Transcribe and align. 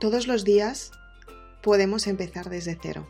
Todos 0.00 0.26
los 0.26 0.44
días 0.44 0.92
podemos 1.60 2.06
empezar 2.06 2.48
desde 2.48 2.78
cero. 2.80 3.06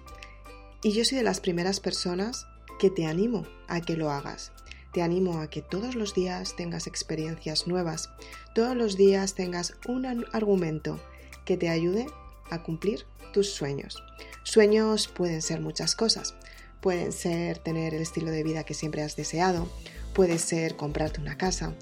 Y 0.82 0.90
yo 0.90 1.04
soy 1.04 1.18
de 1.18 1.22
las 1.22 1.38
primeras 1.38 1.79
personas 1.79 2.48
que 2.80 2.90
te 2.90 3.07
animo 3.07 3.46
a 3.68 3.80
que 3.80 3.96
lo 3.96 4.11
hagas. 4.11 4.50
Te 4.93 5.00
animo 5.00 5.40
a 5.40 5.48
que 5.48 5.62
todos 5.62 5.95
los 5.95 6.14
días 6.14 6.57
tengas 6.57 6.89
experiencias 6.89 7.68
nuevas, 7.68 8.11
todos 8.57 8.76
los 8.76 8.96
días 8.96 9.34
tengas 9.34 9.75
un 9.86 10.04
argumento 10.32 10.98
que 11.45 11.57
te 11.57 11.68
ayude 11.68 12.07
a 12.50 12.64
cumplir 12.64 13.07
tus 13.32 13.50
sueños. 13.50 14.02
Sueños 14.43 15.07
pueden 15.07 15.43
ser 15.43 15.61
muchas 15.61 15.95
cosas. 15.95 16.34
Pueden 16.80 17.12
ser 17.12 17.59
tener 17.59 17.94
el 17.94 18.02
estilo 18.02 18.32
de 18.32 18.43
vida 18.43 18.64
que 18.64 18.75
siempre 18.75 19.02
has 19.02 19.14
deseado, 19.14 19.68
puede 20.13 20.38
ser 20.38 20.75
comprarte 20.75 21.21
una 21.21 21.38
casa, 21.38 21.72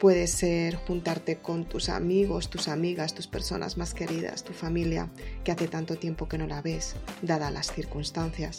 puede 0.00 0.26
ser 0.26 0.76
juntarte 0.76 1.38
con 1.38 1.64
tus 1.64 1.88
amigos, 1.88 2.50
tus 2.50 2.68
amigas, 2.68 3.14
tus 3.14 3.26
personas 3.26 3.76
más 3.76 3.94
queridas, 3.94 4.44
tu 4.44 4.52
familia, 4.52 5.10
que 5.44 5.52
hace 5.52 5.68
tanto 5.68 5.96
tiempo 5.96 6.28
que 6.28 6.38
no 6.38 6.46
la 6.46 6.62
ves, 6.62 6.96
dadas 7.22 7.52
las 7.52 7.72
circunstancias. 7.72 8.58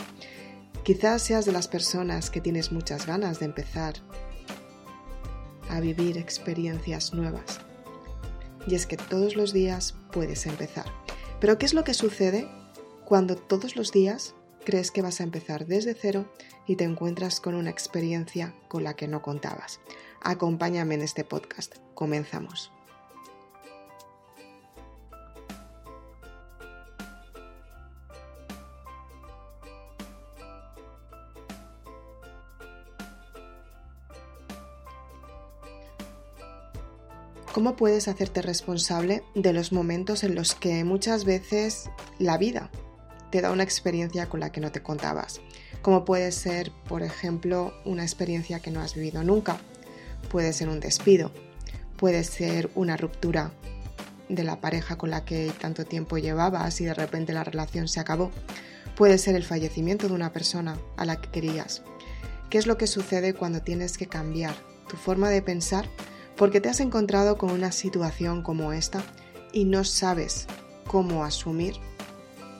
Quizás 0.84 1.22
seas 1.22 1.46
de 1.46 1.52
las 1.52 1.68
personas 1.68 2.30
que 2.30 2.42
tienes 2.42 2.72
muchas 2.72 3.06
ganas 3.06 3.40
de 3.40 3.46
empezar 3.46 3.96
a 5.70 5.80
vivir 5.80 6.18
experiencias 6.18 7.14
nuevas. 7.14 7.60
Y 8.68 8.76
es 8.76 8.86
que 8.86 8.98
todos 8.98 9.36
los 9.36 9.54
días 9.54 9.96
puedes 10.12 10.46
empezar. 10.46 10.86
Pero 11.40 11.58
¿qué 11.58 11.66
es 11.66 11.74
lo 11.74 11.84
que 11.84 11.94
sucede 11.94 12.48
cuando 13.06 13.36
todos 13.36 13.76
los 13.76 13.92
días 13.92 14.34
crees 14.68 14.92
que 14.92 15.02
vas 15.02 15.22
a 15.22 15.24
empezar 15.24 15.66
desde 15.66 15.94
cero 15.94 16.26
y 16.68 16.76
te 16.76 16.84
encuentras 16.84 17.40
con 17.40 17.56
una 17.56 17.70
experiencia 17.70 18.54
con 18.68 18.84
la 18.84 18.96
que 18.98 19.08
no 19.08 19.22
contabas. 19.22 19.80
Acompáñame 20.30 20.96
en 20.96 21.04
este 21.04 21.24
podcast. 21.24 21.78
Comenzamos. 21.94 22.70
¿Cómo 37.54 37.78
puedes 37.78 38.10
hacerte 38.10 38.42
responsable 38.42 39.24
de 39.34 39.54
los 39.54 39.72
momentos 39.72 40.26
en 40.26 40.36
los 40.36 40.56
que 40.56 40.84
muchas 40.84 41.24
veces 41.24 41.90
la 42.20 42.38
vida 42.38 42.70
te 43.32 43.40
da 43.40 43.52
una 43.52 43.64
experiencia 43.64 44.28
con 44.28 44.42
la 44.42 44.52
que 44.52 44.60
no 44.60 44.74
te 44.74 44.84
contabas. 44.84 45.40
Como 45.82 46.04
puede 46.04 46.34
ser, 46.34 46.72
por 46.90 47.02
ejemplo, 47.02 47.74
una 47.86 48.04
experiencia 48.04 48.60
que 48.60 48.72
no 48.72 48.82
has 48.82 48.94
vivido 48.94 49.24
nunca. 49.24 49.58
Puede 50.30 50.54
ser 50.54 50.70
un 50.70 50.80
despido. 50.80 51.32
Puede 51.98 52.24
ser 52.24 52.70
una 52.76 52.98
ruptura 52.98 53.52
de 54.30 54.44
la 54.44 54.60
pareja 54.60 54.98
con 54.98 55.10
la 55.10 55.26
que 55.26 55.52
tanto 55.60 55.86
tiempo 55.86 56.18
llevabas 56.18 56.82
y 56.82 56.86
de 56.86 56.94
repente 56.94 57.34
la 57.34 57.44
relación 57.44 57.88
se 57.88 58.00
acabó. 58.00 58.32
Puede 58.96 59.18
ser 59.18 59.36
el 59.36 59.44
fallecimiento 59.44 60.08
de 60.08 60.14
una 60.14 60.34
persona 60.34 60.78
a 60.98 61.06
la 61.06 61.22
que 61.22 61.30
querías. 61.30 61.82
¿Qué 62.50 62.58
es 62.58 62.68
lo 62.68 62.78
que 62.78 62.88
sucede 62.88 63.34
cuando 63.34 63.62
tienes 63.62 63.98
que 63.98 64.08
cambiar 64.08 64.56
tu 64.88 64.98
forma 64.98 65.30
de 65.30 65.42
pensar 65.42 65.88
porque 66.36 66.62
te 66.62 66.70
has 66.70 66.80
encontrado 66.80 67.38
con 67.38 67.52
una 67.52 67.72
situación 67.72 68.42
como 68.42 68.72
esta 68.74 69.04
y 69.52 69.66
no 69.66 69.84
sabes 69.84 70.48
cómo 70.86 71.26
asumir 71.26 71.76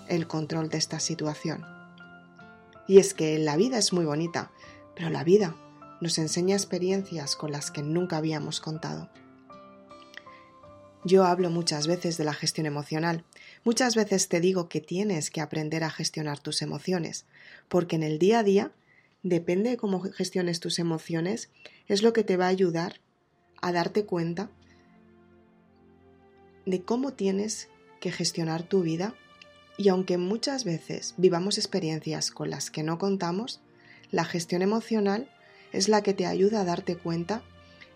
el 0.10 0.28
control 0.28 0.70
de 0.70 0.78
esta 0.78 1.00
situación. 1.00 1.66
Y 2.88 3.00
es 3.00 3.14
que 3.14 3.38
la 3.38 3.56
vida 3.56 3.78
es 3.78 3.94
muy 3.94 4.06
bonita, 4.06 4.52
pero 4.96 5.10
la 5.10 5.24
vida 5.24 5.56
nos 6.02 6.18
enseña 6.18 6.56
experiencias 6.56 7.36
con 7.36 7.52
las 7.52 7.72
que 7.72 7.82
nunca 7.82 8.18
habíamos 8.18 8.60
contado. 8.60 9.10
Yo 11.04 11.26
hablo 11.26 11.50
muchas 11.50 11.88
veces 11.88 12.18
de 12.18 12.26
la 12.26 12.34
gestión 12.34 12.66
emocional. 12.66 13.24
Muchas 13.64 13.96
veces 13.96 14.28
te 14.28 14.42
digo 14.42 14.68
que 14.68 14.82
tienes 14.82 15.30
que 15.30 15.42
aprender 15.42 15.84
a 15.84 15.90
gestionar 15.90 16.40
tus 16.40 16.62
emociones, 16.62 17.26
porque 17.70 17.96
en 17.96 18.04
el 18.04 18.20
día 18.20 18.40
a 18.40 18.44
día, 18.44 18.72
depende 19.24 19.70
de 19.70 19.78
cómo 19.78 20.02
gestiones 20.02 20.60
tus 20.60 20.80
emociones, 20.80 21.50
es 21.88 22.02
lo 22.02 22.14
que 22.14 22.24
te 22.24 22.38
va 22.38 22.46
a 22.46 22.50
ayudar 22.50 23.00
a 23.62 23.72
darte 23.72 24.06
cuenta 24.06 24.50
de 26.66 26.82
cómo 26.82 27.14
tienes 27.14 27.70
que 28.02 28.12
gestionar 28.12 28.64
tu 28.64 28.82
vida 28.82 29.16
y 29.78 29.90
aunque 29.90 30.18
muchas 30.18 30.64
veces 30.64 31.14
vivamos 31.18 31.58
experiencias 31.58 32.32
con 32.32 32.50
las 32.50 32.70
que 32.70 32.84
no 32.84 32.98
contamos, 32.98 33.62
la 34.12 34.26
gestión 34.26 34.62
emocional 34.62 35.30
es 35.72 35.90
la 35.90 36.04
que 36.04 36.14
te 36.14 36.26
ayuda 36.26 36.62
a 36.62 36.66
darte 36.66 36.96
cuenta 36.96 37.44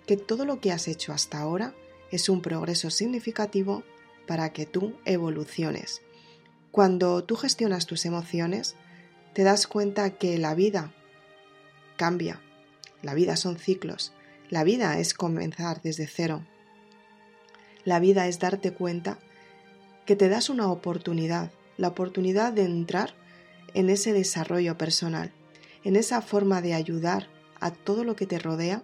que 0.05 0.17
todo 0.17 0.45
lo 0.45 0.59
que 0.59 0.71
has 0.71 0.87
hecho 0.87 1.13
hasta 1.13 1.39
ahora 1.39 1.73
es 2.11 2.29
un 2.29 2.41
progreso 2.41 2.89
significativo 2.89 3.83
para 4.27 4.51
que 4.51 4.65
tú 4.65 4.95
evoluciones. 5.05 6.01
Cuando 6.71 7.23
tú 7.23 7.35
gestionas 7.35 7.85
tus 7.85 8.05
emociones, 8.05 8.75
te 9.33 9.43
das 9.43 9.67
cuenta 9.67 10.11
que 10.11 10.37
la 10.37 10.55
vida 10.55 10.93
cambia, 11.97 12.41
la 13.01 13.13
vida 13.13 13.35
son 13.35 13.57
ciclos, 13.57 14.13
la 14.49 14.63
vida 14.63 14.99
es 14.99 15.13
comenzar 15.13 15.81
desde 15.81 16.07
cero, 16.07 16.45
la 17.83 17.99
vida 17.99 18.27
es 18.27 18.39
darte 18.39 18.73
cuenta 18.73 19.19
que 20.05 20.15
te 20.15 20.29
das 20.29 20.49
una 20.49 20.71
oportunidad 20.71 21.51
la 21.81 21.87
oportunidad 21.87 22.53
de 22.53 22.63
entrar 22.63 23.15
en 23.73 23.89
ese 23.89 24.13
desarrollo 24.13 24.77
personal, 24.77 25.31
en 25.83 25.95
esa 25.95 26.21
forma 26.21 26.61
de 26.61 26.75
ayudar 26.75 27.27
a 27.61 27.71
todo 27.71 28.03
lo 28.03 28.17
que 28.17 28.27
te 28.27 28.39
rodea, 28.39 28.83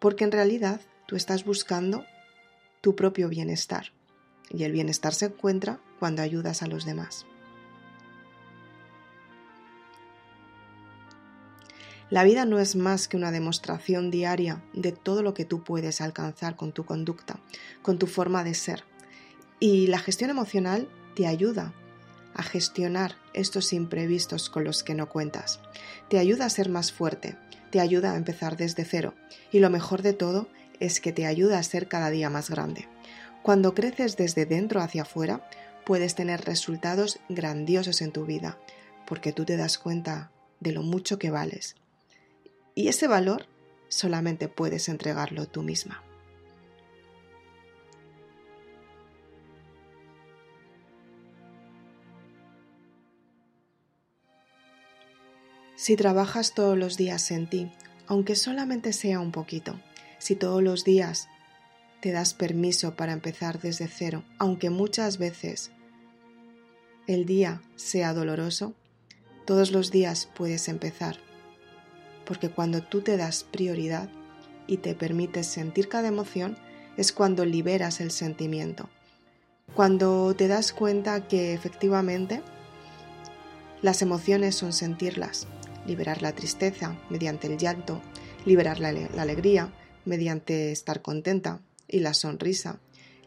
porque 0.00 0.24
en 0.24 0.32
realidad 0.32 0.80
tú 1.06 1.14
estás 1.14 1.44
buscando 1.44 2.04
tu 2.80 2.96
propio 2.96 3.28
bienestar 3.28 3.92
y 4.50 4.64
el 4.64 4.72
bienestar 4.72 5.14
se 5.14 5.26
encuentra 5.26 5.78
cuando 6.00 6.22
ayudas 6.22 6.62
a 6.62 6.66
los 6.66 6.84
demás. 6.84 7.26
La 12.10 12.24
vida 12.24 12.44
no 12.44 12.58
es 12.58 12.76
más 12.76 13.08
que 13.08 13.16
una 13.16 13.30
demostración 13.30 14.10
diaria 14.10 14.62
de 14.74 14.92
todo 14.92 15.22
lo 15.22 15.32
que 15.32 15.46
tú 15.46 15.64
puedes 15.64 16.02
alcanzar 16.02 16.56
con 16.56 16.72
tu 16.72 16.84
conducta, 16.84 17.40
con 17.80 17.98
tu 17.98 18.06
forma 18.06 18.44
de 18.44 18.52
ser. 18.52 18.84
Y 19.60 19.86
la 19.86 19.98
gestión 19.98 20.28
emocional 20.28 20.90
te 21.14 21.26
ayuda 21.26 21.72
a 22.34 22.42
gestionar 22.42 23.16
estos 23.32 23.72
imprevistos 23.72 24.50
con 24.50 24.64
los 24.64 24.82
que 24.82 24.94
no 24.94 25.08
cuentas. 25.08 25.60
Te 26.10 26.18
ayuda 26.18 26.44
a 26.44 26.50
ser 26.50 26.68
más 26.68 26.92
fuerte, 26.92 27.38
te 27.72 27.80
ayuda 27.80 28.12
a 28.12 28.16
empezar 28.16 28.56
desde 28.56 28.84
cero 28.84 29.14
y 29.50 29.58
lo 29.58 29.70
mejor 29.70 30.02
de 30.02 30.12
todo 30.12 30.46
es 30.78 31.00
que 31.00 31.12
te 31.12 31.26
ayuda 31.26 31.58
a 31.58 31.62
ser 31.62 31.88
cada 31.88 32.10
día 32.10 32.28
más 32.28 32.50
grande. 32.50 32.86
Cuando 33.42 33.74
creces 33.74 34.16
desde 34.16 34.46
dentro 34.46 34.80
hacia 34.80 35.02
afuera, 35.02 35.48
puedes 35.84 36.14
tener 36.14 36.44
resultados 36.44 37.18
grandiosos 37.28 38.02
en 38.02 38.12
tu 38.12 38.26
vida, 38.26 38.58
porque 39.06 39.32
tú 39.32 39.44
te 39.44 39.56
das 39.56 39.78
cuenta 39.78 40.30
de 40.60 40.72
lo 40.72 40.82
mucho 40.82 41.18
que 41.18 41.30
vales. 41.30 41.74
Y 42.74 42.88
ese 42.88 43.08
valor 43.08 43.46
solamente 43.88 44.48
puedes 44.48 44.88
entregarlo 44.88 45.46
tú 45.46 45.62
misma. 45.62 46.02
Si 55.82 55.96
trabajas 55.96 56.54
todos 56.54 56.78
los 56.78 56.96
días 56.96 57.32
en 57.32 57.48
ti, 57.48 57.72
aunque 58.06 58.36
solamente 58.36 58.92
sea 58.92 59.18
un 59.18 59.32
poquito, 59.32 59.80
si 60.18 60.36
todos 60.36 60.62
los 60.62 60.84
días 60.84 61.26
te 62.00 62.12
das 62.12 62.34
permiso 62.34 62.94
para 62.94 63.12
empezar 63.12 63.60
desde 63.60 63.88
cero, 63.88 64.22
aunque 64.38 64.70
muchas 64.70 65.18
veces 65.18 65.72
el 67.08 67.26
día 67.26 67.62
sea 67.74 68.14
doloroso, 68.14 68.74
todos 69.44 69.72
los 69.72 69.90
días 69.90 70.28
puedes 70.36 70.68
empezar, 70.68 71.16
porque 72.26 72.48
cuando 72.48 72.84
tú 72.84 73.00
te 73.00 73.16
das 73.16 73.42
prioridad 73.42 74.08
y 74.68 74.76
te 74.76 74.94
permites 74.94 75.48
sentir 75.48 75.88
cada 75.88 76.06
emoción, 76.06 76.56
es 76.96 77.10
cuando 77.10 77.44
liberas 77.44 78.00
el 78.00 78.12
sentimiento, 78.12 78.88
cuando 79.74 80.32
te 80.36 80.46
das 80.46 80.72
cuenta 80.72 81.26
que 81.26 81.54
efectivamente 81.54 82.40
las 83.80 84.00
emociones 84.00 84.54
son 84.54 84.72
sentirlas, 84.72 85.48
liberar 85.86 86.22
la 86.22 86.34
tristeza 86.34 86.98
mediante 87.10 87.46
el 87.46 87.58
llanto, 87.58 88.00
liberar 88.44 88.80
la, 88.80 88.88
alegría 88.88 89.72
mediante 90.04 90.72
estar 90.72 91.02
contenta 91.02 91.60
y 91.88 92.00
la 92.00 92.14
sonrisa, 92.14 92.80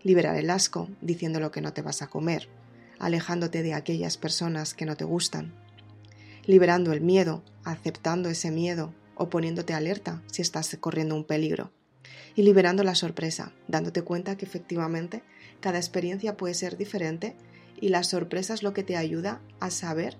liberar 0.03 0.35
el 0.37 0.49
asco 0.49 0.89
diciendo 1.01 1.39
lo 1.39 1.51
que 1.51 1.61
no 1.61 1.73
te 1.73 1.81
vas 1.81 2.01
a 2.01 2.07
comer, 2.07 2.47
alejándote 2.99 3.63
de 3.63 3.73
aquellas 3.73 4.17
personas 4.17 4.73
que 4.73 4.85
no 4.85 4.95
te 4.95 5.05
gustan, 5.05 5.53
liberando 6.45 6.93
el 6.93 7.01
miedo, 7.01 7.43
aceptando 7.63 8.29
ese 8.29 8.51
miedo 8.51 8.93
o 9.15 9.29
poniéndote 9.29 9.73
alerta 9.73 10.21
si 10.31 10.41
estás 10.41 10.75
corriendo 10.79 11.15
un 11.15 11.23
peligro, 11.23 11.71
y 12.35 12.43
liberando 12.43 12.83
la 12.83 12.95
sorpresa, 12.95 13.53
dándote 13.67 14.01
cuenta 14.01 14.37
que 14.37 14.45
efectivamente 14.45 15.23
cada 15.61 15.77
experiencia 15.77 16.37
puede 16.37 16.53
ser 16.53 16.77
diferente 16.77 17.35
y 17.79 17.89
la 17.89 18.03
sorpresa 18.03 18.53
es 18.53 18.63
lo 18.63 18.73
que 18.73 18.83
te 18.83 18.97
ayuda 18.97 19.41
a 19.59 19.71
saber 19.71 20.17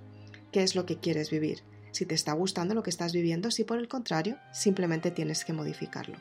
qué 0.51 0.63
es 0.63 0.75
lo 0.75 0.85
que 0.85 0.97
quieres 0.97 1.29
vivir 1.29 1.63
si 1.95 2.05
te 2.05 2.13
está 2.13 2.33
gustando 2.33 2.75
lo 2.75 2.83
que 2.83 2.89
estás 2.89 3.13
viviendo, 3.13 3.51
si 3.51 3.63
por 3.63 3.79
el 3.79 3.87
contrario 3.87 4.37
simplemente 4.51 5.11
tienes 5.11 5.45
que 5.45 5.53
modificarlo. 5.53 6.17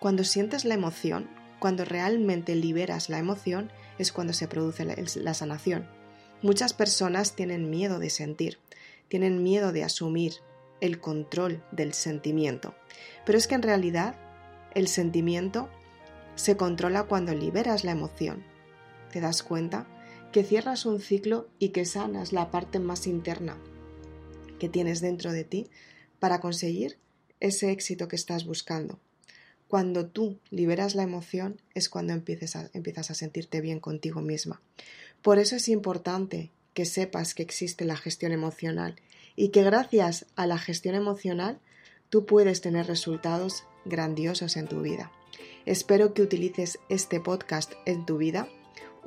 Cuando 0.00 0.22
sientes 0.22 0.66
la 0.66 0.74
emoción, 0.74 1.30
cuando 1.58 1.86
realmente 1.86 2.54
liberas 2.54 3.08
la 3.08 3.18
emoción 3.18 3.72
es 3.98 4.12
cuando 4.12 4.34
se 4.34 4.48
produce 4.48 4.84
la, 4.84 5.32
sanación. 5.34 5.88
Muchas 6.42 6.74
personas 6.74 7.34
tienen 7.34 7.70
miedo 7.70 7.98
de 7.98 8.10
sentir, 8.10 8.58
tienen 9.08 9.42
miedo 9.42 9.72
de 9.72 9.82
asumir 9.82 10.34
el 10.82 11.00
control 11.00 11.64
del 11.72 11.94
sentimiento. 11.94 12.74
Pero 13.24 13.38
es 13.38 13.46
que 13.46 13.54
en 13.54 13.62
realidad 13.62 14.14
el 14.74 14.88
sentimiento 14.88 15.70
se 16.34 16.58
controla 16.58 17.04
cuando 17.04 17.32
liberas 17.32 17.82
la 17.82 17.92
emoción. 17.92 18.44
¿Te 19.10 19.22
das 19.22 19.42
cuenta? 19.42 19.86
Que 20.32 20.44
cierras 20.44 20.84
un 20.84 21.00
ciclo 21.00 21.48
y 21.58 21.70
que 21.70 21.86
sanas 21.86 22.34
la 22.34 22.50
parte 22.50 22.78
más 22.78 23.06
interna 23.06 23.56
que 24.58 24.68
tienes 24.68 25.00
dentro 25.00 25.32
de 25.32 25.44
ti 25.44 25.70
para 26.18 26.40
conseguir 26.40 26.98
ese 27.40 27.70
éxito 27.70 28.08
que 28.08 28.16
estás 28.16 28.44
buscando. 28.44 28.98
Cuando 29.68 30.06
tú 30.06 30.38
liberas 30.50 30.94
la 30.94 31.02
emoción 31.02 31.60
es 31.74 31.88
cuando 31.88 32.12
empiezas 32.14 32.56
a, 32.56 32.70
empiezas 32.72 33.10
a 33.10 33.14
sentirte 33.14 33.60
bien 33.60 33.80
contigo 33.80 34.20
misma. 34.20 34.62
Por 35.22 35.38
eso 35.38 35.56
es 35.56 35.68
importante 35.68 36.50
que 36.74 36.86
sepas 36.86 37.34
que 37.34 37.42
existe 37.42 37.84
la 37.84 37.96
gestión 37.96 38.32
emocional 38.32 38.96
y 39.36 39.48
que 39.50 39.62
gracias 39.62 40.26
a 40.36 40.46
la 40.46 40.58
gestión 40.58 40.94
emocional 40.94 41.60
tú 42.08 42.24
puedes 42.24 42.60
tener 42.60 42.86
resultados 42.86 43.64
grandiosos 43.84 44.56
en 44.56 44.68
tu 44.68 44.80
vida. 44.80 45.12
Espero 45.66 46.14
que 46.14 46.22
utilices 46.22 46.78
este 46.88 47.20
podcast 47.20 47.72
en 47.84 48.06
tu 48.06 48.16
vida 48.16 48.48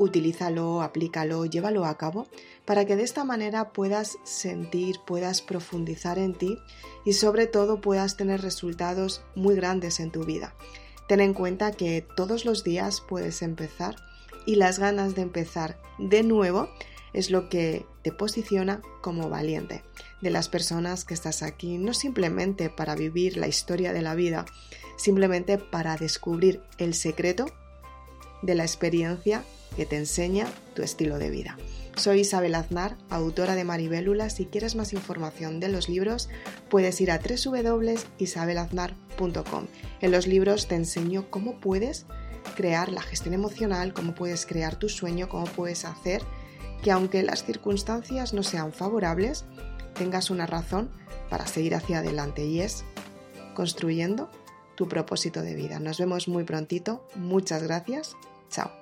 utilízalo, 0.02 0.82
aplícalo, 0.82 1.46
llévalo 1.46 1.86
a 1.86 1.98
cabo 1.98 2.28
para 2.66 2.86
que 2.86 2.96
de 2.96 3.04
esta 3.04 3.24
manera 3.24 3.72
puedas 3.72 4.18
sentir, 4.24 4.98
puedas 5.06 5.42
profundizar 5.42 6.18
en 6.18 6.34
ti 6.34 6.58
y 7.06 7.14
sobre 7.14 7.48
todo 7.48 7.82
puedas 7.82 8.18
tener 8.18 8.42
resultados 8.42 9.22
muy 9.36 9.56
grandes 9.56 10.00
en 10.00 10.12
tu 10.12 10.24
vida. 10.24 10.56
Ten 11.08 11.20
en 11.20 11.34
cuenta 11.34 11.72
que 11.72 12.06
todos 12.16 12.46
los 12.46 12.64
días 12.64 13.02
puedes 13.02 13.42
empezar 13.42 13.96
y 14.46 14.56
las 14.56 14.80
ganas 14.80 15.14
de 15.14 15.22
empezar 15.22 15.80
de 16.00 16.24
nuevo 16.24 16.70
es 17.14 17.30
lo 17.30 17.50
que 17.50 17.86
te 18.04 18.12
posiciona 18.12 18.82
como 19.02 19.30
valiente. 19.30 19.84
De 20.22 20.30
las 20.30 20.50
personas 20.50 21.06
que 21.06 21.14
estás 21.14 21.44
aquí, 21.44 21.78
no 21.78 21.94
simplemente 21.94 22.70
para 22.70 22.96
vivir 22.96 23.38
la 23.38 23.48
historia 23.48 23.94
de 23.94 24.02
la 24.02 24.16
vida, 24.16 24.46
simplemente 24.96 25.58
para 25.58 25.98
descubrir 25.98 26.62
el 26.78 26.94
secreto 26.94 27.46
de 28.42 28.56
la 28.56 28.64
experiencia 28.64 29.44
que 29.76 29.86
te 29.86 29.98
enseña 29.98 30.48
tu 30.74 30.82
estilo 30.82 31.18
de 31.18 31.30
vida. 31.30 31.58
Soy 31.96 32.22
Isabel 32.22 32.56
Aznar, 32.56 32.98
autora 33.10 33.56
de 33.56 33.64
Maribélula. 33.64 34.30
Si 34.30 34.46
quieres 34.46 34.76
más 34.76 34.94
información 34.94 35.60
de 35.60 35.70
los 35.70 35.90
libros, 35.90 36.30
puedes 36.70 37.02
ir 37.02 37.12
a 37.12 37.20
www.isabelaznar.com. 37.20 39.66
En 40.00 40.12
los 40.12 40.28
libros 40.28 40.68
te 40.68 40.76
enseño 40.76 41.30
cómo 41.30 41.60
puedes 41.60 42.06
crear 42.56 42.92
la 42.92 43.02
gestión 43.02 43.34
emocional, 43.34 43.94
cómo 43.94 44.16
puedes 44.16 44.46
crear 44.46 44.78
tu 44.78 44.90
sueño, 44.90 45.30
cómo 45.30 45.46
puedes 45.46 45.86
hacer 45.86 46.22
que 46.82 46.92
aunque 46.92 47.24
las 47.24 47.44
circunstancias 47.44 48.34
no 48.34 48.44
sean 48.44 48.74
favorables, 48.74 49.46
tengas 49.94 50.30
una 50.30 50.48
razón 50.48 50.90
para 51.30 51.46
seguir 51.46 51.76
hacia 51.76 52.00
adelante 52.00 52.46
y 52.46 52.62
es 52.62 52.84
construyendo 53.54 54.30
tu 54.76 54.88
propósito 54.88 55.42
de 55.42 55.54
vida. 55.54 55.80
Nos 55.80 56.00
vemos 56.00 56.28
muy 56.28 56.44
prontito. 56.44 57.06
Muchas 57.16 57.62
gracias. 57.62 58.16
So. 58.52 58.81